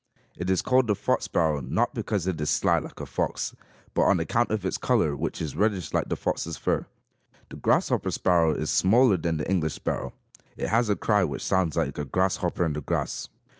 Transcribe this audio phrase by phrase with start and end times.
[0.35, 3.55] It is called the fox sparrow, not because it is sly like the fox,
[3.93, 6.87] but on account of its color which is reddish like the fox's fur.
[7.49, 10.13] The grasshopper sparrow is smaller than the English sparrow.
[10.57, 13.29] It has a cry which sounds like a grasshopper in the grass.